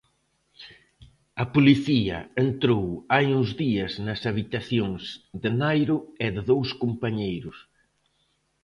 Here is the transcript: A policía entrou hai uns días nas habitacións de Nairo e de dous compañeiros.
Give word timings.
A 1.43 1.45
policía 1.55 2.17
entrou 2.45 2.85
hai 3.13 3.25
uns 3.37 3.49
días 3.63 3.91
nas 4.05 4.21
habitacións 4.29 5.01
de 5.41 5.49
Nairo 5.61 5.97
e 6.25 6.27
de 6.35 6.41
dous 6.51 6.69
compañeiros. 6.83 7.57